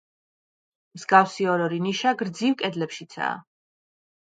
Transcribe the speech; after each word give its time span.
მსგავსი 0.99 1.47
ორ-ორი 1.57 1.79
ნიშა, 1.85 2.15
გრძივ 2.23 2.59
კედლებშიცაა. 2.65 3.39